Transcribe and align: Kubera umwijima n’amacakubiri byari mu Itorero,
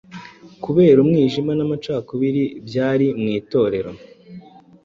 Kubera 0.63 0.97
umwijima 1.05 1.51
n’amacakubiri 1.55 2.43
byari 2.67 3.07
mu 3.19 3.27
Itorero, 3.39 3.91